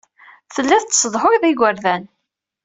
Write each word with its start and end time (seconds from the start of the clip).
Telliḍ 0.53 0.81
tessudhuyeḍ 0.83 1.43
igerdan. 1.45 2.03